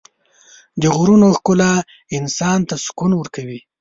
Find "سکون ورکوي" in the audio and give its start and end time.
2.85-3.59